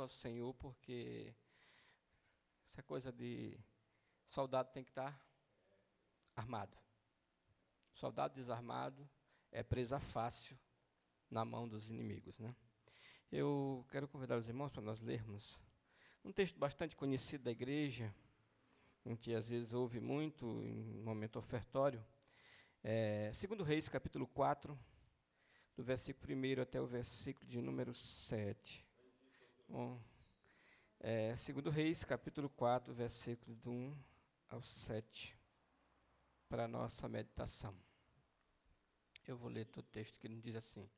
[0.00, 1.34] ao Senhor porque
[2.66, 3.58] essa coisa de
[4.26, 5.20] soldado tem que estar
[6.34, 6.76] armado.
[7.92, 9.08] Soldado desarmado
[9.50, 10.58] é presa fácil
[11.30, 12.54] na mão dos inimigos, né?
[13.30, 15.62] Eu quero convidar os irmãos para nós lermos
[16.24, 18.14] um texto bastante conhecido da igreja,
[19.04, 22.04] em que às vezes ouve muito em momento ofertório,
[22.82, 24.78] é, segundo Reis, capítulo 4,
[25.76, 28.87] do versículo 1 até o versículo de número 7.
[29.70, 30.00] Bom,
[30.98, 33.98] é, segundo Reis, capítulo 4, versículo do 1
[34.48, 35.38] ao 7,
[36.48, 37.78] para a nossa meditação.
[39.26, 40.88] Eu vou ler todo o texto que nos diz assim.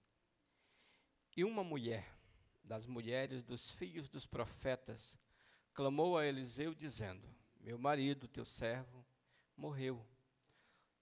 [1.37, 2.17] E uma mulher,
[2.63, 5.19] das mulheres dos filhos dos profetas,
[5.75, 9.05] clamou a Eliseu, dizendo: Meu marido, teu servo,
[9.57, 10.07] morreu.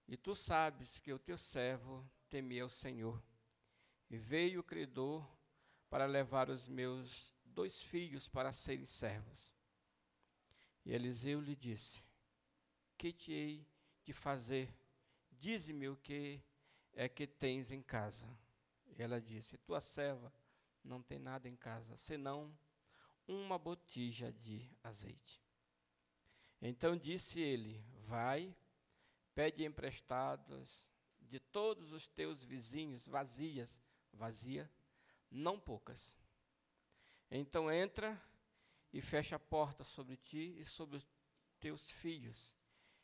[0.07, 3.21] E tu sabes que o teu servo temia o Senhor.
[4.09, 5.23] E veio o credor
[5.87, 9.53] para levar os meus dois filhos para serem servos.
[10.85, 11.99] E Eliseu lhe disse:
[12.97, 13.67] Que te hei
[14.03, 14.73] de fazer?
[15.31, 16.41] Dize-me o que
[16.93, 18.27] é que tens em casa.
[18.97, 20.33] E ela disse: Tua serva
[20.83, 22.57] não tem nada em casa, senão
[23.27, 25.41] uma botija de azeite.
[26.61, 28.55] Então disse ele: Vai
[29.39, 30.85] Pede emprestadas
[31.21, 34.69] de todos os teus vizinhos, vazias, vazia,
[35.31, 36.13] não poucas.
[37.31, 38.19] Então entra
[38.91, 41.07] e fecha a porta sobre ti e sobre os
[41.59, 42.55] teus filhos,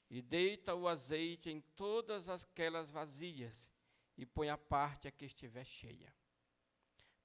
[0.10, 3.70] e deita o azeite em todas aquelas vazias,
[4.18, 6.16] e põe a parte a que estiver cheia.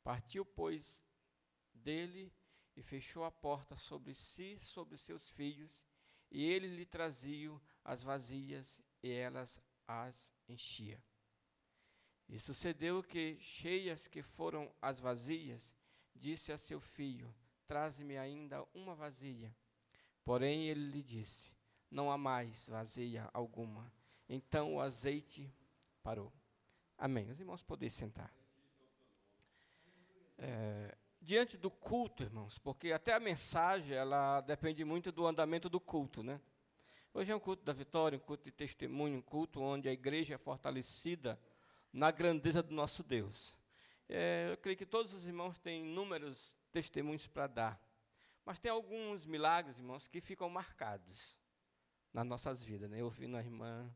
[0.02, 1.04] Partiu, pois,
[1.72, 2.32] dele
[2.76, 5.82] e fechou a porta sobre si, sobre seus filhos,
[6.30, 11.02] e ele lhe trazia as vazias e elas as enchia.
[12.28, 15.74] E sucedeu que, cheias que foram as vazias,
[16.20, 17.34] disse a seu filho:
[17.66, 19.54] Traze-me ainda uma vasilha.
[20.24, 21.54] Porém ele lhe disse:
[21.90, 23.90] Não há mais vasilha alguma.
[24.28, 25.52] Então o azeite
[26.02, 26.32] parou.
[26.96, 27.30] Amém.
[27.30, 28.32] Os irmãos podem sentar.
[30.38, 35.80] É, diante do culto, irmãos, porque até a mensagem ela depende muito do andamento do
[35.80, 36.40] culto, né?
[37.12, 40.34] Hoje é um culto da vitória, um culto de testemunho, um culto onde a igreja
[40.34, 41.38] é fortalecida
[41.92, 43.58] na grandeza do nosso Deus.
[44.12, 47.80] É, eu creio que todos os irmãos têm inúmeros testemunhos para dar.
[48.44, 51.38] Mas tem alguns milagres, irmãos, que ficam marcados
[52.12, 52.90] nas nossas vidas.
[52.90, 53.00] Né?
[53.00, 53.88] Eu ouvindo a irmã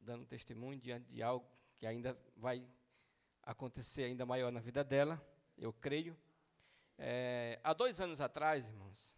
[0.00, 1.44] dando testemunho diante de algo
[1.76, 2.64] que ainda vai
[3.42, 5.20] acontecer ainda maior na vida dela,
[5.58, 6.16] eu creio.
[6.96, 9.16] É, há dois anos atrás, irmãos,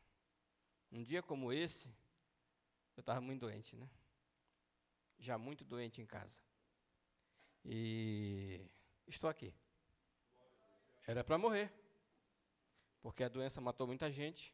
[0.91, 1.94] um dia como esse,
[2.97, 3.91] eu estava muito doente, né?
[5.19, 6.41] Já muito doente em casa.
[7.62, 8.66] E
[9.06, 9.54] estou aqui.
[11.06, 11.72] Era para morrer.
[13.00, 14.53] Porque a doença matou muita gente.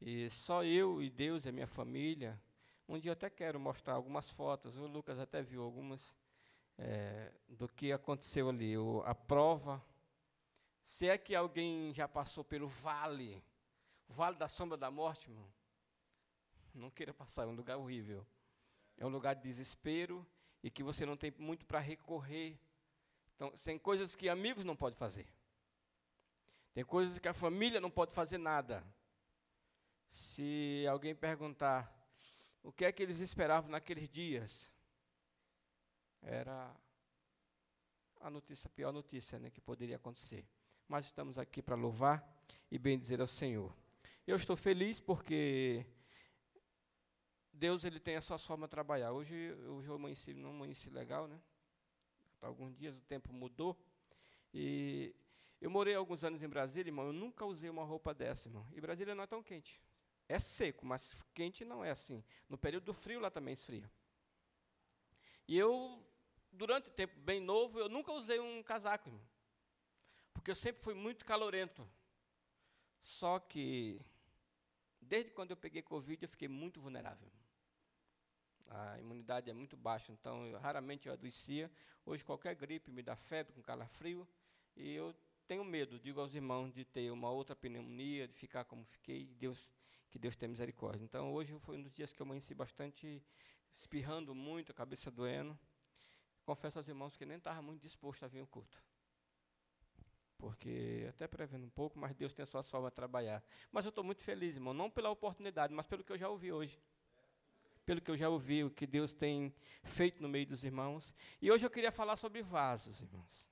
[0.00, 2.40] E só eu e Deus e a minha família.
[2.88, 4.76] Um dia eu até quero mostrar algumas fotos.
[4.76, 6.16] O Lucas até viu algumas
[6.78, 8.78] é, do que aconteceu ali.
[8.78, 9.84] O, a prova.
[10.84, 13.42] Se é que alguém já passou pelo vale,
[14.08, 15.52] o vale da sombra da morte, irmão.
[16.72, 18.24] Não queira passar, é um lugar horrível.
[18.96, 20.24] É um lugar de desespero
[20.62, 22.56] e que você não tem muito para recorrer.
[23.34, 25.26] Então, tem coisas que amigos não podem fazer.
[26.76, 28.84] Tem coisas que a família não pode fazer nada.
[30.10, 31.90] Se alguém perguntar
[32.62, 34.70] o que é que eles esperavam naqueles dias,
[36.20, 36.76] era
[38.20, 40.46] a notícia, a pior notícia né, que poderia acontecer.
[40.86, 42.22] Mas estamos aqui para louvar
[42.70, 43.74] e bendizer ao Senhor.
[44.26, 45.86] Eu estou feliz porque
[47.54, 49.12] Deus ele tem a sua forma de trabalhar.
[49.12, 51.40] Hoje, hoje eu amanheci, não amanheci legal, né?
[52.42, 53.74] Há alguns dias o tempo mudou.
[54.52, 55.14] E
[55.60, 57.06] eu morei alguns anos em Brasília, irmão.
[57.06, 58.66] Eu nunca usei uma roupa dessa, irmão.
[58.72, 59.80] E Brasília não é tão quente.
[60.28, 62.22] É seco, mas quente não é assim.
[62.48, 63.90] No período do frio lá também esfria.
[65.48, 66.04] E eu,
[66.52, 69.22] durante o tempo bem novo, eu nunca usei um casaco, irmão.
[70.32, 71.88] Porque eu sempre fui muito calorento.
[73.00, 74.00] Só que,
[75.00, 77.30] desde quando eu peguei Covid, eu fiquei muito vulnerável
[78.68, 81.70] a imunidade é muito baixa, então eu, raramente eu adoecia.
[82.04, 84.26] Hoje qualquer gripe me dá febre com calafrio
[84.76, 85.14] e eu
[85.46, 89.72] tenho medo, digo aos irmãos, de ter uma outra pneumonia, de ficar como fiquei, Deus,
[90.10, 91.04] que Deus tenha misericórdia.
[91.04, 93.22] Então hoje foi um dos dias que eu amanheci bastante
[93.72, 95.58] espirrando muito, a cabeça doendo.
[96.44, 98.82] Confesso aos irmãos que nem estava muito disposto a vir ao culto.
[100.38, 103.42] Porque, até prevendo um pouco, mas Deus tem a sua forma de trabalhar.
[103.72, 106.52] Mas eu estou muito feliz, irmão, não pela oportunidade, mas pelo que eu já ouvi
[106.52, 106.78] hoje
[107.86, 109.54] pelo que eu já ouvi, o que Deus tem
[109.84, 111.14] feito no meio dos irmãos.
[111.40, 113.48] E hoje eu queria falar sobre vasos, irmãos.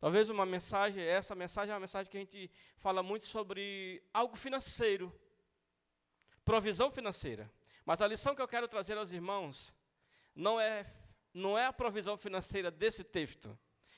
[0.00, 4.34] Talvez uma mensagem, essa mensagem é uma mensagem que a gente fala muito sobre algo
[4.34, 5.14] financeiro,
[6.42, 7.52] provisão financeira.
[7.84, 9.74] Mas a lição que eu quero trazer aos irmãos
[10.34, 10.86] não é,
[11.34, 13.56] não é a provisão financeira desse texto.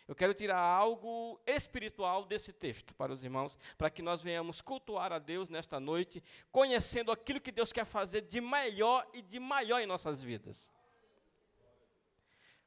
[0.08, 5.12] Eu quero tirar algo espiritual desse texto para os irmãos, para que nós venhamos cultuar
[5.12, 6.20] a Deus nesta noite,
[6.50, 10.72] conhecendo aquilo que Deus quer fazer de melhor e de maior em nossas vidas.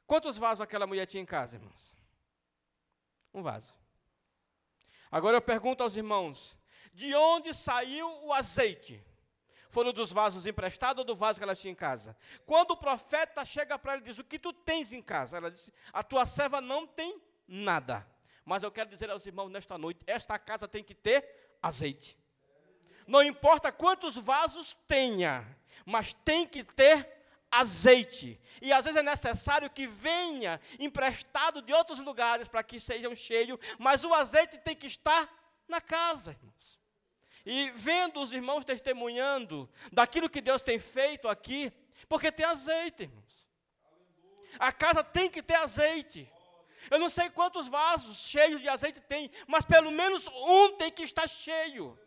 [0.08, 1.94] Quantos vasos aquela mulher tinha em casa, irmãos?
[3.36, 3.76] Um vaso.
[5.12, 6.58] Agora eu pergunto aos irmãos:
[6.94, 9.04] de onde saiu o azeite?
[9.70, 12.16] Foram dos vasos emprestados ou do vaso que ela tinha em casa?
[12.46, 15.36] Quando o profeta chega para ela e diz: O que tu tens em casa?
[15.36, 18.08] Ela disse: A tua serva não tem nada.
[18.46, 22.18] Mas eu quero dizer aos irmãos nesta noite: esta casa tem que ter azeite.
[23.06, 25.46] Não importa quantos vasos tenha,
[25.86, 28.40] mas tem que ter azeite.
[28.62, 33.60] E às vezes é necessário que venha emprestado de outros lugares para que sejam cheios,
[33.78, 35.30] mas o azeite tem que estar
[35.68, 36.80] na casa, irmãos.
[37.46, 41.72] E vendo os irmãos testemunhando daquilo que Deus tem feito aqui,
[42.10, 43.48] porque tem azeite, irmãos.
[44.58, 46.32] A casa tem que ter azeite.
[46.90, 51.04] Eu não sei quantos vasos cheios de azeite tem, mas pelo menos um tem que
[51.04, 51.98] estar cheio.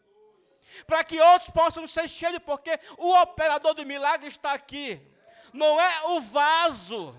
[0.87, 5.01] Para que outros possam ser cheios, porque o operador do milagre está aqui.
[5.53, 7.15] Não é o vaso,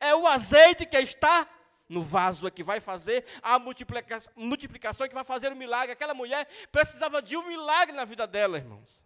[0.00, 1.48] é o azeite que está
[1.88, 5.92] no vaso é que vai fazer a multiplicação, multiplicação, que vai fazer o milagre.
[5.92, 9.04] Aquela mulher precisava de um milagre na vida dela, irmãos.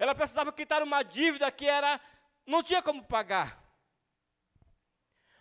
[0.00, 2.00] Ela precisava quitar uma dívida que era
[2.44, 3.62] não tinha como pagar.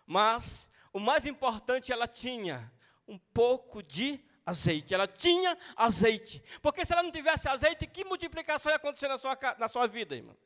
[0.05, 2.71] Mas o mais importante, ela tinha
[3.07, 4.93] um pouco de azeite.
[4.93, 6.43] Ela tinha azeite.
[6.61, 10.15] Porque se ela não tivesse azeite, que multiplicação ia acontecer na sua, na sua vida,
[10.15, 10.37] irmão?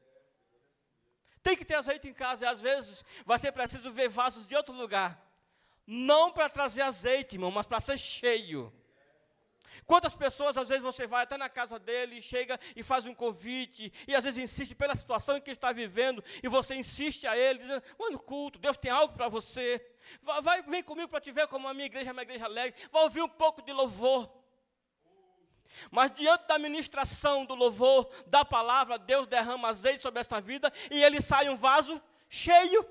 [1.43, 4.55] Tem que ter azeite em casa e às vezes vai ser preciso ver vasos de
[4.55, 5.27] outro lugar
[5.87, 8.73] não para trazer azeite, irmão, mas para ser cheio.
[9.85, 13.93] Quantas pessoas, às vezes, você vai até na casa dele, chega e faz um convite,
[14.05, 17.81] e às vezes insiste pela situação que está vivendo, e você insiste a ele, dizendo,
[17.97, 19.81] mano, culto, Deus tem algo para você.
[20.41, 22.77] Vai, vem comigo para te ver como a minha igreja é uma igreja alegre.
[22.91, 24.29] Vai ouvir um pouco de louvor.
[25.91, 31.03] Mas diante da ministração do louvor, da palavra, Deus derrama azeite sobre esta vida, e
[31.03, 32.85] ele sai um vaso cheio.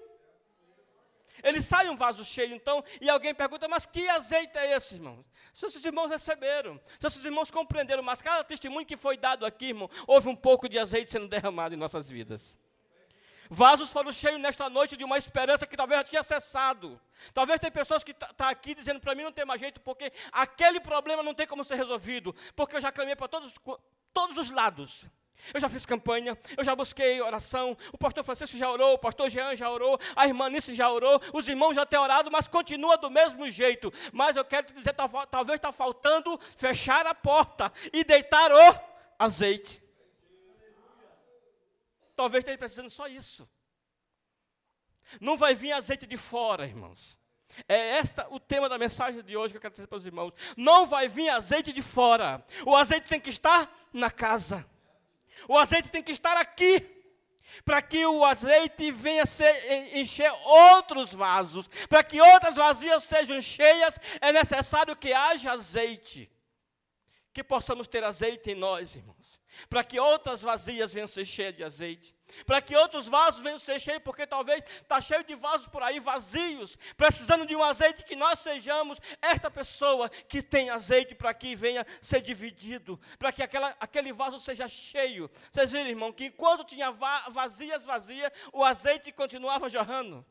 [1.42, 5.24] Ele sai um vaso cheio, então, e alguém pergunta, mas que azeite é esse, irmãos?
[5.52, 10.28] Seus irmãos receberam, seus irmãos compreenderam, mas cada testemunho que foi dado aqui, irmão, houve
[10.28, 12.58] um pouco de azeite sendo derramado em nossas vidas.
[13.50, 17.00] Vasos foram cheios nesta noite de uma esperança que talvez já tinha cessado.
[17.32, 19.80] Talvez tem pessoas que estão tá, tá aqui dizendo para mim não tem mais jeito,
[19.80, 23.54] porque aquele problema não tem como ser resolvido, porque eu já clamei para todos,
[24.12, 25.04] todos os lados.
[25.52, 29.28] Eu já fiz campanha, eu já busquei oração, o pastor Francisco já orou, o pastor
[29.30, 32.96] Jean já orou, a irmã Nice já orou, os irmãos já têm orado, mas continua
[32.96, 33.92] do mesmo jeito.
[34.12, 34.94] Mas eu quero te dizer,
[35.30, 38.80] talvez está faltando fechar a porta e deitar o
[39.18, 39.85] azeite.
[42.16, 43.48] Talvez esteja precisando só isso.
[45.20, 47.20] Não vai vir azeite de fora, irmãos.
[47.68, 50.32] É esta o tema da mensagem de hoje que eu quero dizer para os irmãos.
[50.56, 52.44] Não vai vir azeite de fora.
[52.64, 54.66] O azeite tem que estar na casa.
[55.46, 56.94] O azeite tem que estar aqui.
[57.64, 63.98] Para que o azeite venha ser, encher outros vasos, para que outras vazias sejam cheias,
[64.20, 66.30] é necessário que haja azeite.
[67.36, 69.36] Que possamos ter azeite em nós, irmãos
[69.68, 72.14] para que outras vazias venham ser cheias de azeite,
[72.44, 75.98] para que outros vasos venham ser cheios, porque talvez está cheio de vasos por aí
[75.98, 81.54] vazios, precisando de um azeite que nós sejamos esta pessoa que tem azeite para que
[81.54, 85.30] venha ser dividido, para que aquela, aquele vaso seja cheio.
[85.50, 90.24] Vocês viram, irmão, que enquanto tinha vazias vazias, o azeite continuava jorrando.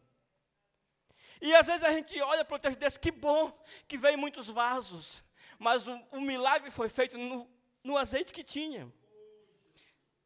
[1.42, 3.52] E às vezes a gente olha para o texto desse, que bom
[3.88, 5.24] que veio muitos vasos,
[5.60, 7.50] mas o, o milagre foi feito no,
[7.84, 8.92] no azeite que tinha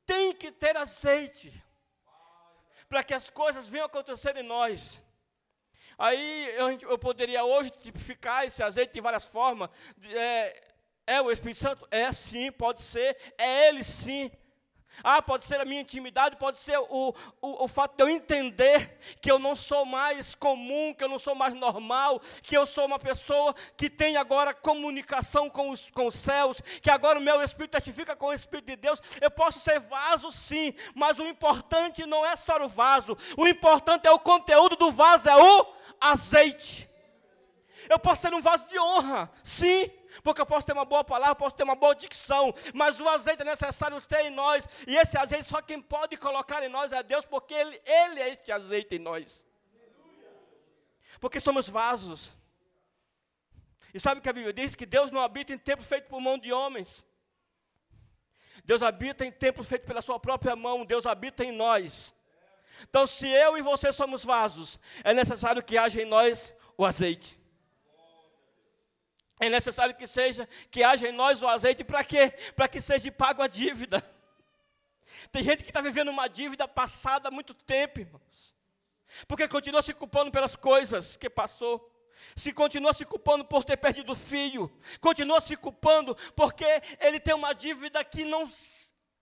[0.10, 1.54] tem que ter azeite
[2.88, 5.00] para que as coisas venham acontecer em nós.
[5.96, 9.70] Aí eu, eu poderia hoje tipificar esse azeite de várias formas.
[10.12, 10.64] É,
[11.06, 11.88] é o Espírito Santo?
[11.92, 13.16] É sim, pode ser.
[13.38, 14.32] É Ele sim.
[15.04, 18.98] Ah, pode ser a minha intimidade, pode ser o, o, o, fato de eu entender
[19.22, 22.86] que eu não sou mais comum, que eu não sou mais normal, que eu sou
[22.86, 27.42] uma pessoa que tem agora comunicação com os, com os céus, que agora o meu
[27.42, 29.02] espírito testifica com o Espírito de Deus.
[29.22, 34.08] Eu posso ser vaso, sim, mas o importante não é só o vaso, o importante
[34.08, 35.66] é o conteúdo do vaso, é o
[36.00, 36.90] azeite.
[37.90, 39.90] Eu posso ser um vaso de honra, sim,
[40.24, 43.42] porque eu posso ter uma boa palavra, posso ter uma boa dicção, mas o azeite
[43.42, 47.02] é necessário ter em nós, e esse azeite só quem pode colocar em nós é
[47.04, 49.46] Deus, porque Ele, ele é este azeite em nós.
[51.20, 52.34] Porque somos vasos.
[53.94, 54.76] E sabe o que a Bíblia diz?
[54.76, 57.06] Que Deus não habita em templo feito por mão de homens.
[58.64, 60.86] Deus habita em templo feito pela sua própria mão.
[60.86, 62.16] Deus habita em nós.
[62.84, 67.39] Então, se eu e você somos vasos, é necessário que haja em nós o azeite.
[69.40, 72.34] É necessário que seja, que haja em nós o azeite, para quê?
[72.56, 74.04] Para que seja pago a dívida.
[75.32, 78.56] Tem gente que está vivendo uma dívida passada há muito tempo, irmãos.
[79.28, 81.96] Porque continua se culpando pelas coisas que passou.
[82.36, 84.72] Se continua se culpando por ter perdido o filho.
[85.00, 86.66] Continua se culpando porque
[87.00, 88.46] ele tem uma dívida que não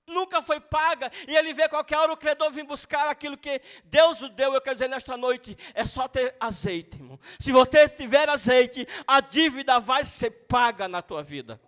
[0.08, 4.22] nunca foi paga, e ele vê qualquer hora o credor vir buscar aquilo que Deus
[4.22, 4.54] o deu.
[4.54, 7.20] Eu quero dizer nesta noite: é só ter azeite, irmão.
[7.40, 11.60] Se você tiver azeite, a dívida vai ser paga na tua vida.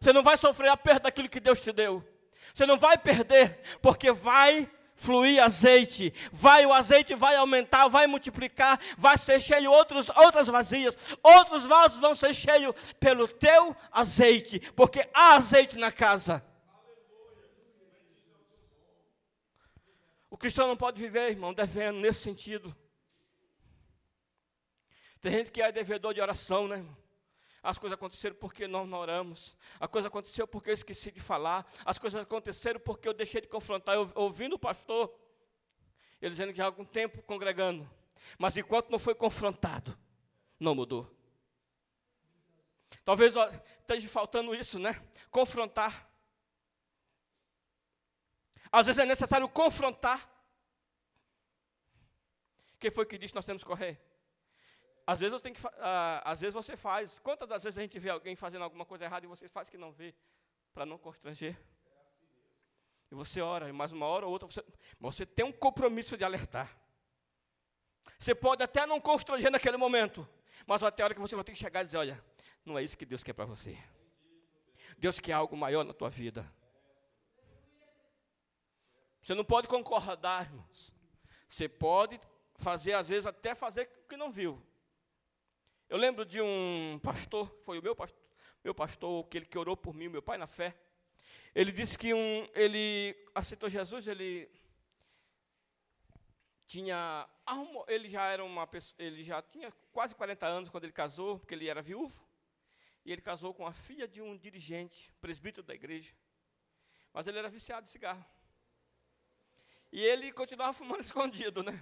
[0.00, 2.04] Você não vai sofrer a perda daquilo que Deus te deu.
[2.52, 8.78] Você não vai perder, porque vai fluir azeite, vai o azeite vai aumentar, vai multiplicar,
[8.96, 15.08] vai ser cheio outros outras vazias, outros vasos vão ser cheios pelo teu azeite, porque
[15.12, 16.44] há azeite na casa.
[20.34, 22.74] O cristão não pode viver, irmão, devendo nesse sentido.
[25.20, 26.84] Tem gente que é devedor de oração, né?
[27.62, 29.56] As coisas aconteceram porque nós não oramos.
[29.78, 31.64] A coisa aconteceu porque eu esqueci de falar.
[31.84, 33.94] As coisas aconteceram porque eu deixei de confrontar.
[33.94, 35.16] Eu, ouvindo o pastor,
[36.20, 37.88] ele dizendo que já há algum tempo congregando.
[38.36, 39.96] Mas enquanto não foi confrontado,
[40.58, 41.08] não mudou.
[43.04, 43.48] Talvez ó,
[43.78, 45.00] esteja faltando isso, né?
[45.30, 46.12] Confrontar.
[48.74, 50.28] Às vezes é necessário confrontar.
[52.76, 54.00] Quem foi que disse que nós temos que correr?
[55.06, 55.70] Às vezes, que, uh,
[56.24, 57.20] às vezes você faz.
[57.20, 59.78] Quantas das vezes a gente vê alguém fazendo alguma coisa errada e você faz que
[59.78, 60.12] não vê,
[60.72, 61.56] para não constranger?
[63.12, 64.64] E você ora, e mais uma hora ou outra, você,
[64.98, 66.76] você tem um compromisso de alertar.
[68.18, 70.28] Você pode até não constranger naquele momento,
[70.66, 72.24] mas até a hora que você vai ter que chegar e dizer: olha,
[72.64, 73.78] não é isso que Deus quer para você.
[74.98, 76.44] Deus quer algo maior na tua vida.
[79.24, 80.92] Você não pode concordar, irmãos.
[81.48, 82.20] Você pode
[82.56, 84.62] fazer, às vezes, até fazer o que não viu.
[85.88, 88.22] Eu lembro de um pastor, foi o meu pastor,
[88.62, 90.76] meu pastor, que ele que orou por mim, meu pai na fé.
[91.54, 94.46] Ele disse que um, ele aceitou Jesus, ele
[96.66, 97.26] tinha
[97.88, 101.54] ele já era uma pessoa, ele já tinha quase 40 anos quando ele casou, porque
[101.54, 102.22] ele era viúvo.
[103.06, 106.12] E ele casou com a filha de um dirigente, presbítero da igreja.
[107.10, 108.22] Mas ele era viciado de cigarro.
[109.94, 111.80] E ele continuava fumando escondido, né?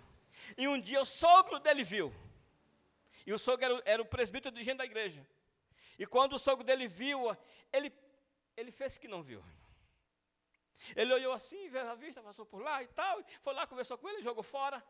[0.59, 2.15] E um dia o sogro dele viu.
[3.27, 5.27] E o sogro era, era o presbítero dirigente da igreja.
[5.99, 7.35] E quando o sogro dele viu,
[7.73, 7.91] ele,
[8.55, 9.43] ele fez que não viu.
[10.95, 14.07] Ele olhou assim, veio a vista, passou por lá e tal, foi lá, conversou com
[14.11, 14.85] ele, jogou fora.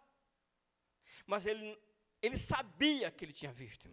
[1.24, 1.78] Mas ele,
[2.20, 3.88] ele sabia que ele tinha visto.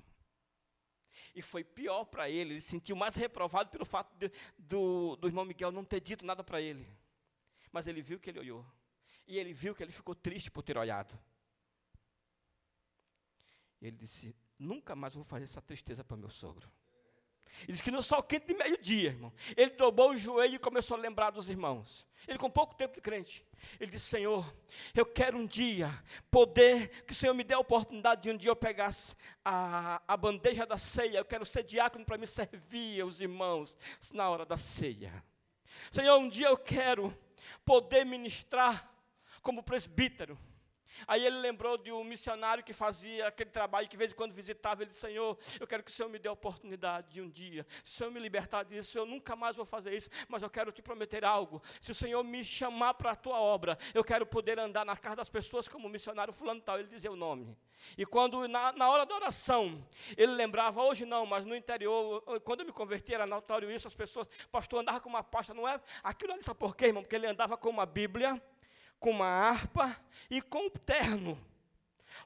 [1.35, 5.27] E foi pior para ele, ele se sentiu mais reprovado pelo fato de, do, do
[5.27, 6.87] irmão Miguel não ter dito nada para ele.
[7.71, 8.65] Mas ele viu que ele olhou.
[9.29, 11.17] E ele viu que ele ficou triste por ter olhado.
[13.79, 16.67] E ele disse: Nunca mais vou fazer essa tristeza para meu sogro.
[17.61, 19.31] Ele disse que no sol quente de meio-dia, irmão.
[19.55, 22.07] Ele dobrou o joelho e começou a lembrar dos irmãos.
[22.27, 23.45] Ele com pouco tempo de crente.
[23.79, 24.51] Ele disse: Senhor,
[24.95, 25.91] eu quero um dia
[26.31, 30.17] poder, que o Senhor me dê a oportunidade de um dia eu pegasse a, a
[30.17, 31.19] bandeja da ceia.
[31.19, 33.77] Eu quero ser diácono para me servir os irmãos
[34.11, 35.23] na hora da ceia.
[35.91, 37.15] Senhor, um dia eu quero
[37.63, 38.98] poder ministrar
[39.41, 40.37] como presbítero.
[41.07, 44.33] Aí ele lembrou de um missionário que fazia aquele trabalho, que de vez em quando
[44.33, 47.29] visitava, ele disse, Senhor, eu quero que o Senhor me dê a oportunidade de um
[47.29, 50.49] dia, se o Senhor me libertar disso, eu nunca mais vou fazer isso, mas eu
[50.49, 54.25] quero te prometer algo, se o Senhor me chamar para a tua obra, eu quero
[54.25, 57.55] poder andar na casa das pessoas como missionário fulano tal, ele dizia o nome.
[57.97, 62.61] E quando, na, na hora da oração, ele lembrava, hoje não, mas no interior, quando
[62.61, 65.79] eu me converti, era notório isso, as pessoas, pastor, andava com uma pasta, não é?
[66.03, 67.03] Aquilo ali, sabe por quê, irmão?
[67.03, 68.41] Porque ele andava com uma Bíblia,
[68.99, 71.39] com uma harpa e com um terno.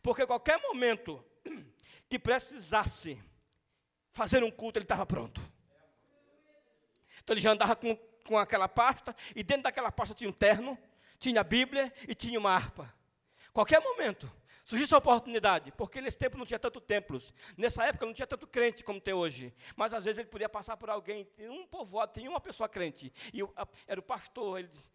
[0.01, 1.24] Porque qualquer momento
[2.10, 3.22] que precisasse
[4.12, 5.42] fazer um culto, ele estava pronto.
[7.24, 10.77] Então ele já andava com, com aquela pasta, e dentro daquela pasta tinha um terno,
[11.20, 12.94] tinha a Bíblia e tinha uma harpa.
[13.51, 14.32] Qualquer momento,
[14.63, 18.48] surgisse a oportunidade, porque nesse tempo não tinha tanto templos, nessa época não tinha tanto
[18.48, 22.30] crente como tem hoje, mas às vezes ele podia passar por alguém, um povoado, tinha
[22.30, 23.39] uma pessoa crente, e
[23.88, 24.89] era o pastor, ele disse,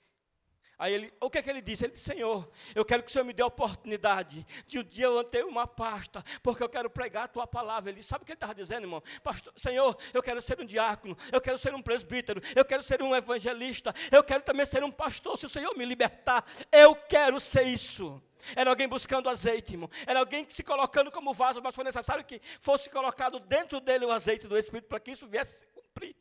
[0.78, 1.84] Aí ele, o que é que ele disse?
[1.84, 5.06] Ele disse, Senhor, eu quero que o Senhor me dê a oportunidade de um dia
[5.06, 7.90] eu ter uma pasta, porque eu quero pregar a tua palavra.
[7.90, 9.02] Ele sabe o que ele estava dizendo, irmão?
[9.24, 13.02] Pastor, Senhor, eu quero ser um diácono, eu quero ser um presbítero, eu quero ser
[13.02, 15.36] um evangelista, eu quero também ser um pastor.
[15.36, 18.22] Se o Senhor me libertar, eu quero ser isso.
[18.54, 19.90] Era alguém buscando azeite, irmão.
[20.06, 24.04] Era alguém que se colocando como vaso, mas foi necessário que fosse colocado dentro dele
[24.04, 26.14] o azeite do Espírito para que isso viesse se cumprir.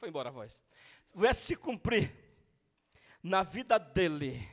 [0.00, 0.60] Foi embora a voz.
[1.14, 2.29] Viesse se cumprir
[3.22, 4.48] na vida dele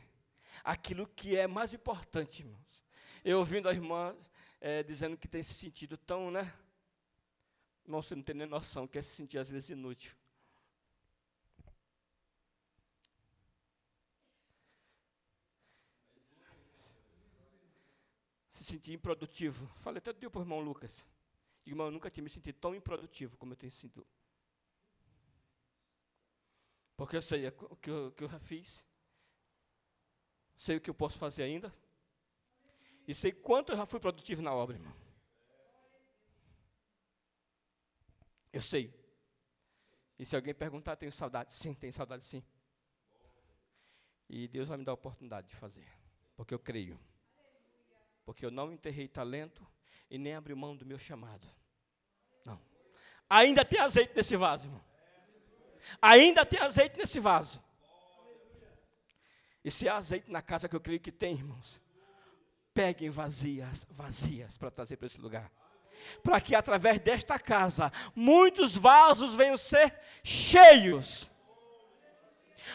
[0.63, 2.83] aquilo que é mais importante, irmãos.
[3.23, 4.15] Eu ouvindo a irmã
[4.59, 6.53] é, dizendo que tem se sentido tão, né?
[7.85, 10.15] Irmão, você não tem nem noção que é se sentir às vezes inútil.
[18.49, 19.67] Se sentir improdutivo.
[19.77, 21.07] Falei até dia para o irmão Lucas.
[21.65, 24.05] Irmão, eu nunca tinha me sentido tão improdutivo como eu tenho sentido
[26.97, 28.85] porque eu sei o que eu, que eu já fiz,
[30.55, 31.71] sei o que eu posso fazer ainda,
[33.07, 34.93] e sei quanto eu já fui produtivo na obra, irmão.
[38.51, 38.93] Eu sei.
[40.17, 41.53] E se alguém perguntar, tenho saudade?
[41.53, 42.43] Sim, tenho saudade sim.
[44.27, 45.87] E Deus vai me dar a oportunidade de fazer,
[46.35, 46.99] porque eu creio.
[48.25, 49.65] Porque eu não enterrei talento
[50.09, 51.47] e nem abri mão do meu chamado.
[52.43, 52.59] Não.
[53.29, 54.96] Ainda tem azeite nesse vaso, irmão.
[56.01, 57.63] Ainda tem azeite nesse vaso.
[59.63, 61.81] E se há azeite na casa que eu creio que tem, irmãos,
[62.73, 65.51] peguem vazias, vazias para trazer para esse lugar.
[66.23, 71.29] Para que através desta casa muitos vasos venham ser cheios.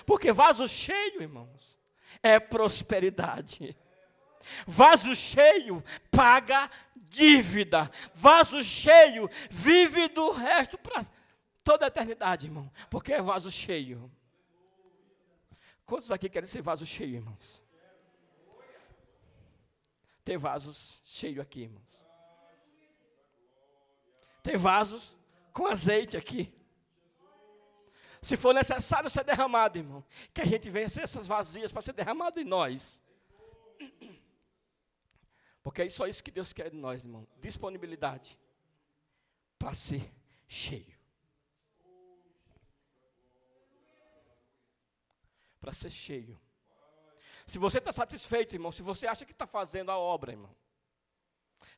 [0.05, 1.79] Porque vaso cheio, irmãos,
[2.23, 3.77] é prosperidade.
[4.67, 7.91] Vaso cheio paga dívida.
[8.13, 11.03] Vaso cheio vive do resto para
[11.65, 14.11] toda a eternidade, irmão, porque é vaso cheio.
[15.85, 17.63] Quantos aqui querem ser vaso cheio, irmãos?
[20.25, 22.07] Tem vasos cheios aqui, irmãos.
[24.43, 25.17] Tem vasos
[25.53, 26.53] com azeite aqui.
[28.21, 31.93] Se for necessário ser derramado, irmão, que a gente venha ser essas vazias para ser
[31.93, 33.03] derramado em nós.
[35.63, 37.27] Porque é só isso que Deus quer de nós, irmão.
[37.41, 38.39] Disponibilidade
[39.59, 40.13] para ser
[40.47, 40.92] cheio.
[45.63, 46.37] Para ser cheio.
[47.47, 50.55] Se você está satisfeito, irmão, se você acha que está fazendo a obra, irmão,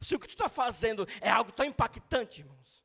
[0.00, 2.82] se o que tu está fazendo é algo tão impactante, irmãos,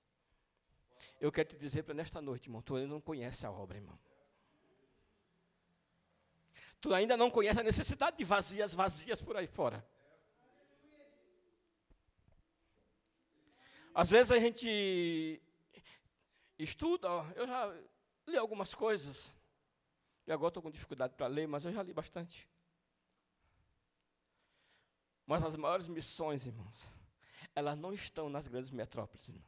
[1.21, 3.97] eu quero te dizer para nesta noite, irmão, tu ainda não conhece a obra, irmão.
[6.81, 9.85] Tu ainda não conhece a necessidade de vazias, vazias por aí fora.
[13.93, 15.41] Às vezes a gente
[16.57, 17.73] estuda, eu já
[18.27, 19.33] li algumas coisas,
[20.29, 22.47] e agora estou com dificuldade para ler, mas eu já li bastante.
[25.25, 26.87] Mas as maiores missões, irmãos,
[27.55, 29.29] elas não estão nas grandes metrópoles.
[29.29, 29.43] Irmão.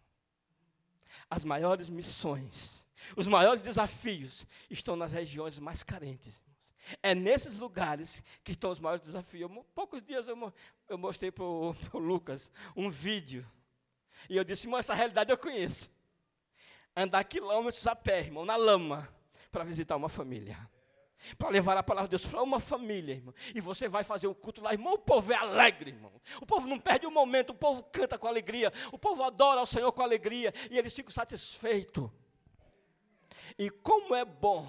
[1.30, 6.40] As maiores missões, os maiores desafios estão nas regiões mais carentes.
[6.40, 6.76] Irmãos.
[7.04, 9.52] É nesses lugares que estão os maiores desafios.
[9.76, 10.54] Poucos dias eu,
[10.90, 13.46] eu mostrei para o Lucas um vídeo.
[14.28, 15.92] E eu disse, irmão, essa realidade eu conheço.
[16.96, 19.08] Andar quilômetros a pé, irmão, na lama
[19.52, 20.58] para visitar uma família.
[21.38, 23.34] Para levar a palavra de Deus para uma família, irmão.
[23.54, 24.94] E você vai fazer o culto lá, irmão.
[24.94, 26.12] O povo é alegre, irmão.
[26.42, 28.72] O povo não perde um momento, o povo canta com alegria.
[28.92, 30.54] O povo adora ao Senhor com alegria.
[30.70, 32.10] E eles ficam satisfeitos.
[33.58, 34.68] E como é bom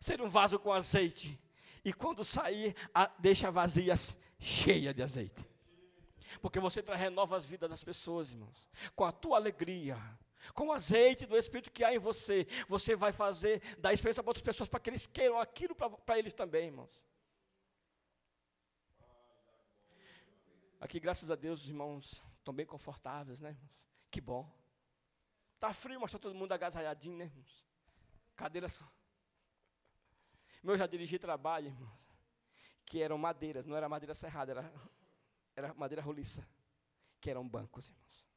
[0.00, 1.40] ser um vaso com azeite.
[1.84, 5.44] E quando sair, a, deixa vazias cheias de azeite.
[6.40, 8.68] Porque você renova as vidas das pessoas, irmãos.
[8.94, 9.96] Com a tua alegria,
[10.52, 14.30] com o azeite do Espírito que há em você, você vai fazer, dar experiência para
[14.30, 17.04] outras pessoas, para que eles queiram aquilo para eles também, irmãos.
[20.80, 23.88] Aqui, graças a Deus, os irmãos estão bem confortáveis, né, irmãos?
[24.10, 24.52] Que bom.
[25.54, 27.64] Está frio, mas está todo mundo agasalhadinho, né, irmãos?
[28.36, 28.82] Cadeiras.
[30.62, 32.10] Meu, já dirigi trabalho, irmãos,
[32.84, 34.72] que eram madeiras, não era madeira serrada, era,
[35.56, 36.46] era madeira roliça,
[37.20, 38.33] que eram bancos, irmãos.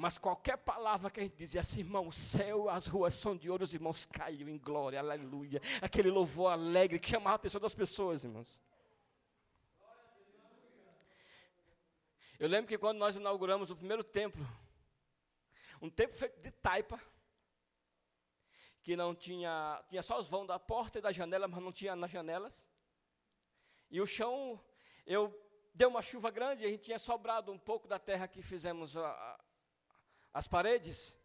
[0.00, 3.50] Mas qualquer palavra que a gente dizia assim, irmão, o céu, as ruas são de
[3.50, 5.60] ouro, os irmãos caíam em glória, aleluia.
[5.82, 8.58] Aquele louvor alegre que chamava a atenção das pessoas, irmãos.
[12.38, 14.42] Eu lembro que quando nós inauguramos o primeiro templo,
[15.82, 16.98] um templo feito de taipa,
[18.82, 21.94] que não tinha, tinha só os vãos da porta e da janela, mas não tinha
[21.94, 22.66] nas janelas.
[23.90, 24.58] E o chão,
[25.04, 25.30] eu
[25.74, 29.38] deu uma chuva grande, a gente tinha sobrado um pouco da terra que fizemos a,
[30.32, 31.16] as paredes,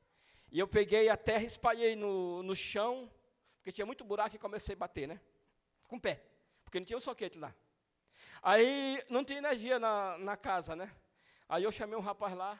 [0.52, 3.12] e eu peguei a terra espalhei no, no chão,
[3.58, 5.20] porque tinha muito buraco e comecei a bater, né?
[5.88, 6.24] Com o pé,
[6.63, 7.54] porque não tinha um soquete lá.
[8.41, 10.96] Aí não tinha energia na, na casa, né?
[11.48, 12.60] Aí eu chamei um rapaz lá,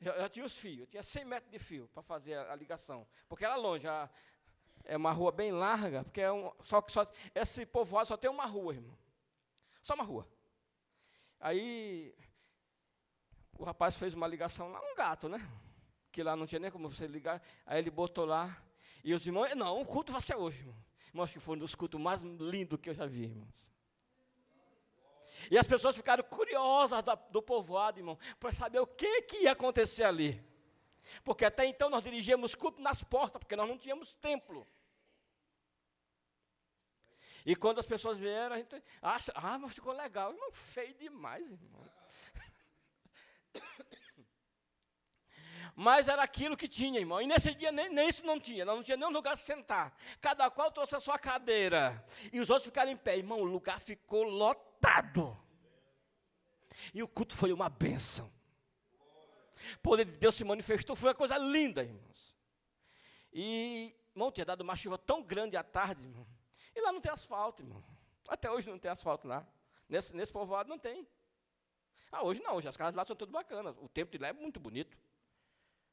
[0.00, 2.56] eu, já tinha os fios, eu tinha 100 metros de fio para fazer a, a,
[2.56, 4.08] ligação, porque era longe, a,
[4.84, 8.30] é uma rua bem larga, porque é um, só que só, esse povoado só tem
[8.30, 8.96] uma rua, irmão.
[9.80, 10.28] Só uma rua.
[11.40, 12.14] Aí
[13.58, 15.40] o rapaz fez uma ligação lá, um gato, né?
[16.10, 17.42] Que lá não tinha nem como você ligar.
[17.66, 18.56] Aí ele botou lá.
[19.02, 20.76] E os irmãos, não, o culto vai ser hoje, irmão.
[21.08, 23.72] Irmãos, que foi um dos cultos mais lindos que eu já vi, irmãos.
[25.50, 29.52] E as pessoas ficaram curiosas do, do povoado, irmão, para saber o que, que ia
[29.52, 30.42] acontecer ali.
[31.22, 34.66] Porque até então nós dirigíamos culto nas portas, porque nós não tínhamos templo.
[37.44, 40.32] E quando as pessoas vieram, a gente acha, ah, mas ficou legal.
[40.32, 41.84] Irmão, feio demais, irmão.
[45.76, 47.20] Mas era aquilo que tinha, irmão.
[47.20, 49.96] E nesse dia nem, nem isso não tinha, não tinha nem um lugar sentar.
[50.20, 52.04] Cada qual trouxe a sua cadeira.
[52.32, 53.16] E os outros ficaram em pé.
[53.16, 55.36] Irmão, o lugar ficou lotado.
[56.92, 58.32] E o culto foi uma bênção.
[59.76, 62.34] O poder de Deus se manifestou, foi uma coisa linda, irmãos.
[63.32, 66.26] E, irmão, tinha dado uma chuva tão grande à tarde, irmão.
[66.74, 67.82] E lá não tem asfalto, irmão.
[68.28, 69.46] Até hoje não tem asfalto lá.
[69.88, 71.06] Nesse, nesse povoado não tem.
[72.14, 73.74] Ah, hoje não, hoje as casas lá são tudo bacanas.
[73.80, 74.96] O tempo de lá é muito bonito.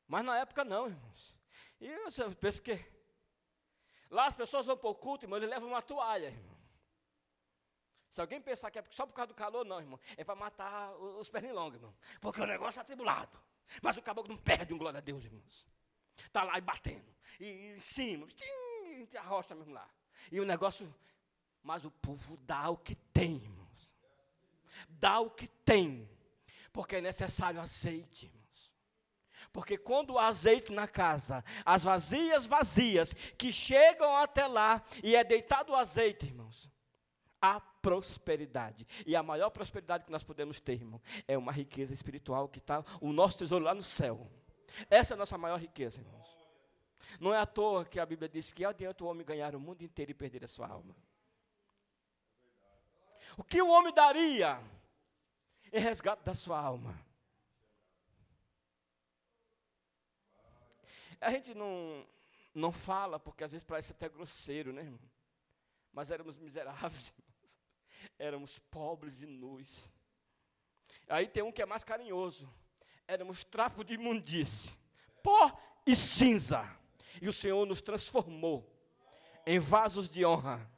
[0.08, 1.36] Mas na época não, irmãos.
[1.80, 2.80] E você pensa que.
[4.08, 6.58] Lá as pessoas vão para o culto, irmão, eles levam uma toalha, irmão.
[8.12, 10.00] Se alguém pensar que é só por causa do calor, não, irmão.
[10.16, 11.96] É para matar os pernilongos, irmão.
[12.20, 13.40] Porque o negócio é atribulado.
[13.82, 15.68] Mas o caboclo não perde um glória a Deus, irmãos.
[16.18, 17.16] Está lá e batendo.
[17.40, 19.90] E em cima, tchim, a rocha mesmo lá.
[20.32, 20.94] E o negócio,
[21.64, 23.61] mas o povo dá o que tem, irmãos.
[24.90, 26.10] Dá o que tem,
[26.72, 28.42] porque é necessário azeite, irmãos.
[29.52, 35.24] Porque quando o azeite na casa, as vazias vazias, que chegam até lá e é
[35.24, 36.70] deitado o azeite, irmãos,
[37.42, 38.88] há prosperidade.
[39.06, 42.84] E a maior prosperidade que nós podemos ter, irmão, é uma riqueza espiritual que está
[43.02, 44.30] o nosso tesouro lá no céu.
[44.90, 46.30] Essa é a nossa maior riqueza, irmãos.
[47.20, 49.82] Não é à toa que a Bíblia diz que adianta o homem ganhar o mundo
[49.82, 50.96] inteiro e perder a sua alma.
[53.38, 54.62] O que o homem daria
[55.72, 57.00] em resgate da sua alma?
[61.20, 62.06] A gente não,
[62.54, 65.00] não fala, porque às vezes parece até grosseiro, né, irmão?
[65.94, 67.60] Mas éramos miseráveis, irmãos.
[68.18, 69.92] Éramos pobres e nus.
[71.08, 72.52] Aí tem um que é mais carinhoso.
[73.08, 74.78] Éramos trapo de imundície,
[75.22, 76.64] pó e cinza.
[77.22, 78.68] E o Senhor nos transformou
[79.46, 80.70] em vasos de honra,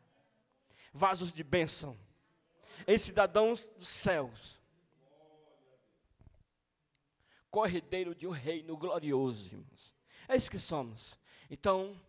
[0.91, 1.97] vasos de bênção,
[2.87, 4.61] em cidadãos dos céus.
[7.49, 9.93] Corredeiro de um reino glorioso, irmãos.
[10.27, 11.19] É isso que somos.
[11.49, 11.99] Então,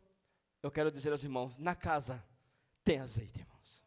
[0.62, 2.24] eu quero dizer aos irmãos: na casa
[2.82, 3.84] tem azeite, irmãos.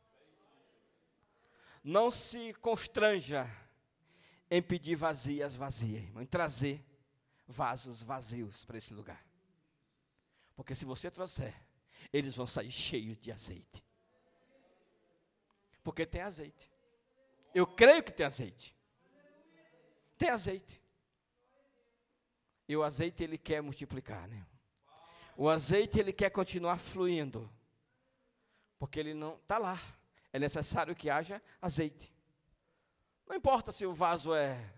[1.84, 3.50] Não se constranja
[4.50, 6.86] em pedir vazias vazias, irmão, em trazer
[7.47, 9.26] vasos vazios para esse lugar.
[10.56, 11.54] Porque se você trouxer,
[12.12, 13.84] eles vão sair cheios de azeite.
[15.84, 16.69] Porque tem azeite.
[17.53, 18.75] Eu creio que tem azeite.
[20.17, 20.81] Tem azeite.
[22.67, 24.45] E o azeite ele quer multiplicar, né?
[25.36, 27.49] O azeite ele quer continuar fluindo.
[28.79, 29.79] Porque ele não está lá.
[30.33, 32.13] É necessário que haja azeite.
[33.25, 34.73] Não importa se o vaso é,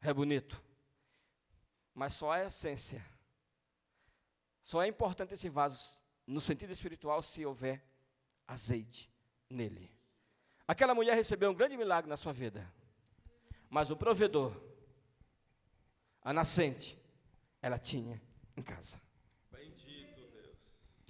[0.00, 0.62] é bonito,
[1.94, 3.04] mas só a essência
[4.62, 7.82] só é importante esse vaso, no sentido espiritual, se houver
[8.46, 9.10] azeite
[9.48, 9.90] nele.
[10.70, 12.64] Aquela mulher recebeu um grande milagre na sua vida,
[13.68, 14.54] mas o provedor,
[16.22, 16.96] a nascente,
[17.60, 18.22] ela tinha
[18.56, 19.02] em casa.
[19.50, 20.56] Bendito Deus.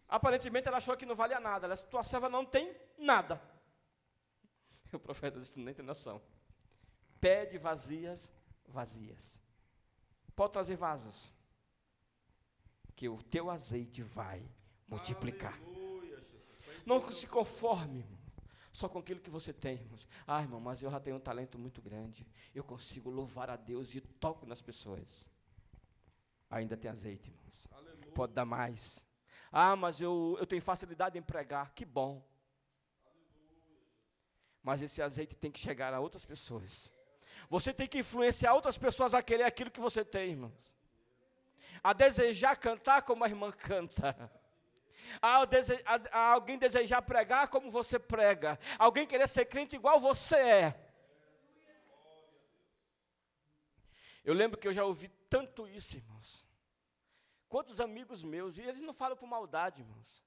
[0.09, 1.67] Aparentemente ela achou que não valia nada.
[1.67, 3.39] Ela disse: Tua serva não tem nada.
[4.91, 6.23] E o profeta disse: Nem tem noção.
[7.21, 8.33] Pede vazias,
[8.67, 9.39] vazias.
[10.35, 11.31] Pode trazer vasos
[12.97, 14.43] que o teu azeite vai
[14.89, 15.61] multiplicar.
[16.87, 18.20] Não se conforme, irmão,
[18.73, 20.09] só com aquilo que você tem, irmãos.
[20.27, 22.27] Ah, irmão, mas eu já tenho um talento muito grande.
[22.55, 25.31] Eu consigo louvar a Deus e toco nas pessoas.
[26.49, 27.69] Ainda tem azeite, irmãos.
[27.71, 28.13] Aleluia.
[28.13, 29.05] Pode dar mais.
[29.51, 31.73] Ah, mas eu, eu tenho facilidade em pregar.
[31.75, 32.25] Que bom.
[34.63, 36.93] Mas esse azeite tem que chegar a outras pessoas.
[37.49, 40.81] Você tem que influenciar outras pessoas a querer aquilo que você tem, irmãos
[41.83, 44.31] a desejar cantar como a irmã canta.
[45.21, 45.47] A,
[46.13, 48.59] a alguém desejar pregar como você prega.
[48.79, 50.91] Alguém querer ser crente igual você é.
[54.25, 56.47] Eu lembro que eu já ouvi tanto isso, irmãos.
[57.49, 60.25] Quantos amigos meus, e eles não falam por maldade, irmãos.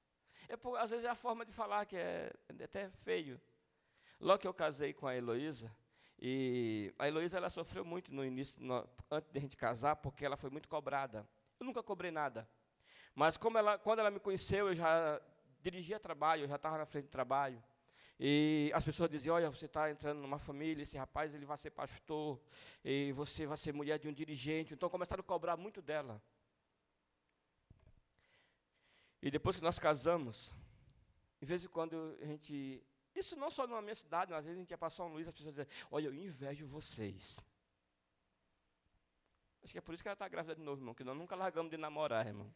[0.49, 3.39] É por, às vezes é a forma de falar que é, é até feio.
[4.19, 5.73] Logo que eu casei com a Heloísa,
[6.19, 10.25] e a Heloísa ela sofreu muito no início, no, antes de a gente casar, porque
[10.25, 11.27] ela foi muito cobrada.
[11.59, 12.47] Eu nunca cobrei nada.
[13.15, 15.21] Mas como ela, quando ela me conheceu, eu já
[15.61, 17.63] dirigia trabalho, eu já estava na frente do trabalho.
[18.19, 21.71] E as pessoas diziam, olha, você está entrando numa família, esse rapaz ele vai ser
[21.71, 22.39] pastor,
[22.83, 24.73] e você vai ser mulher de um dirigente.
[24.73, 26.21] Então começaram a cobrar muito dela.
[29.21, 30.53] E depois que nós casamos,
[31.39, 32.83] de vez em quando a gente.
[33.15, 35.27] Isso não só na minha cidade, mas às vezes a gente ia passar um Luiz,
[35.27, 37.39] as pessoas diziam, olha, eu invejo vocês.
[39.63, 41.35] Acho que é por isso que ela está grávida de novo, irmão, que nós nunca
[41.35, 42.53] largamos de namorar, irmão.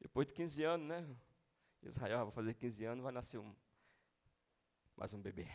[0.00, 1.16] Depois de 15 anos, né?
[1.82, 3.54] Israel vai fazer 15 anos, vai nascer um,
[4.96, 5.48] mais um bebê.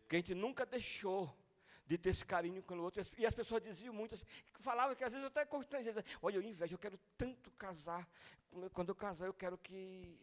[0.00, 1.34] Porque a gente nunca deixou
[1.86, 3.02] de ter esse carinho com o outro.
[3.18, 4.24] E as pessoas diziam muitas,
[4.60, 8.08] falavam que às vezes eu até constrangia, olha, eu invejo, eu quero tanto casar.
[8.72, 10.18] Quando eu casar, eu quero que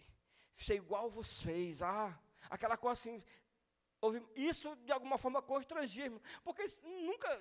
[0.56, 1.82] ser igual a vocês.
[1.82, 2.18] Ah,
[2.50, 3.24] aquela coisa assim.
[4.36, 6.12] Isso de alguma forma constrangia,
[6.44, 7.36] porque nunca,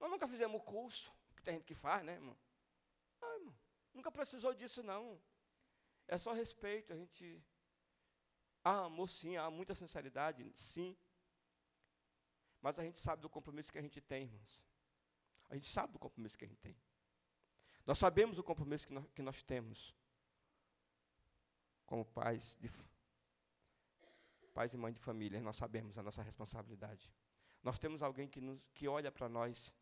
[0.00, 2.36] nós nunca fizemos curso, que tem gente que faz, né, irmão?
[3.20, 3.54] Ah, irmão,
[3.94, 5.20] nunca precisou disso, não.
[6.06, 7.42] É só respeito, a gente.
[8.64, 10.96] Há amor, sim, há muita sinceridade, sim.
[12.60, 14.64] Mas a gente sabe do compromisso que a gente tem, irmãos.
[15.50, 16.76] A gente sabe do compromisso que a gente tem.
[17.84, 19.94] Nós sabemos o compromisso que nós, que nós temos
[21.84, 22.70] como pais, de,
[24.54, 25.40] pais e mães de família.
[25.40, 27.12] Nós sabemos a nossa responsabilidade.
[27.62, 29.74] Nós temos alguém que, nos, que olha para nós.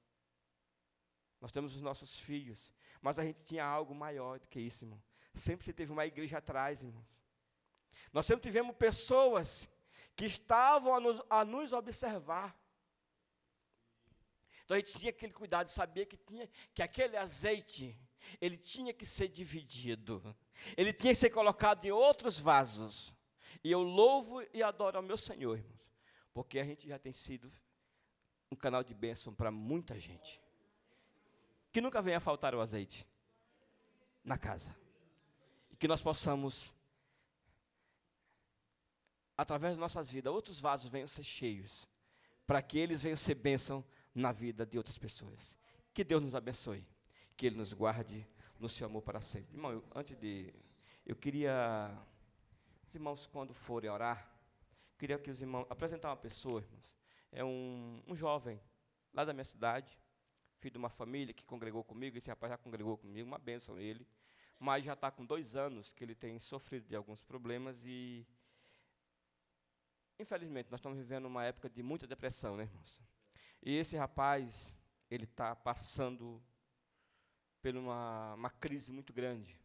[1.41, 2.73] Nós temos os nossos filhos.
[3.01, 5.03] Mas a gente tinha algo maior do que isso, irmão.
[5.35, 7.07] Sempre se teve uma igreja atrás, irmãos.
[8.13, 9.71] Nós sempre tivemos pessoas
[10.15, 12.57] que estavam a nos, a nos observar.
[14.65, 17.99] Então a gente tinha aquele cuidado saber que, tinha, que aquele azeite,
[18.41, 20.37] ele tinha que ser dividido.
[20.77, 23.15] Ele tinha que ser colocado em outros vasos.
[23.65, 25.81] E eu louvo e adoro ao meu Senhor, irmãos.
[26.33, 27.51] Porque a gente já tem sido
[28.51, 30.41] um canal de bênção para muita gente.
[31.73, 33.07] Que nunca venha faltar o azeite
[34.25, 34.75] na casa
[35.81, 36.75] que nós possamos,
[39.35, 41.89] através de nossas vidas, outros vasos venham ser cheios,
[42.47, 43.83] para que eles venham ser bênção
[44.15, 45.57] na vida de outras pessoas.
[45.95, 46.87] Que Deus nos abençoe,
[47.35, 48.29] que Ele nos guarde
[48.59, 49.57] no seu amor para sempre.
[49.57, 50.53] Irmão, eu, antes de.
[51.07, 51.91] Eu queria.
[52.87, 54.31] Os irmãos, quando forem orar,
[54.99, 55.67] queria que os irmãos.
[55.71, 56.95] Apresentar uma pessoa, irmãos.
[57.33, 58.61] É um, um jovem,
[59.15, 59.99] lá da minha cidade,
[60.61, 62.17] filho de uma família que congregou comigo.
[62.17, 64.07] Esse rapaz já congregou comigo, uma bênção ele
[64.61, 68.27] mas já está com dois anos que ele tem sofrido de alguns problemas e,
[70.19, 73.03] infelizmente, nós estamos vivendo uma época de muita depressão, né, irmãos?
[73.63, 74.75] E esse rapaz,
[75.11, 76.43] ele está passando
[77.63, 79.59] por uma, uma crise muito grande.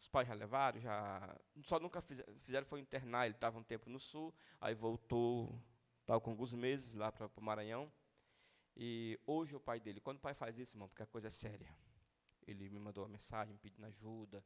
[0.00, 1.36] Os pais já levaram, já.
[1.64, 3.26] Só nunca fizeram, fizeram foi internar.
[3.26, 5.60] Ele estava um tempo no sul, aí voltou,
[6.00, 7.92] estava com alguns meses lá para o Maranhão.
[8.78, 11.30] E hoje o pai dele, quando o pai faz isso, irmão, porque a coisa é
[11.30, 11.68] séria
[12.50, 14.44] ele me mandou uma mensagem pedindo ajuda,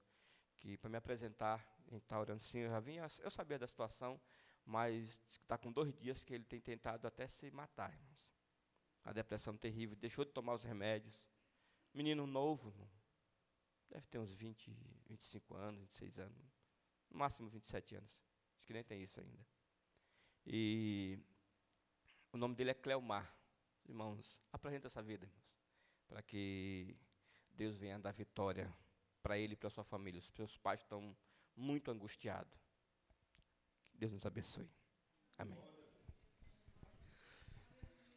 [0.57, 4.21] que para me apresentar, gente está orando sim, eu já vinha, eu sabia da situação,
[4.65, 8.33] mas está com dois dias que ele tem tentado até se matar, irmãos.
[9.05, 11.29] A depressão terrível, deixou de tomar os remédios.
[11.95, 12.91] Menino novo, irmão,
[13.89, 14.71] deve ter uns 20,
[15.07, 16.39] 25 anos, 26 anos,
[17.11, 18.23] no máximo 27 anos.
[18.57, 19.47] Acho que nem tem isso ainda.
[20.47, 21.19] E
[22.33, 23.33] o nome dele é Cleomar.
[23.87, 25.59] Irmãos, apresenta essa vida, irmãos,
[26.09, 26.97] para que
[27.51, 28.73] Deus venha dar vitória
[29.23, 30.19] para ele e para sua família.
[30.19, 31.17] Os seus pais estão
[31.57, 32.59] muito angustiados.
[33.95, 34.69] Deus nos abençoe.
[35.39, 35.82] Amém.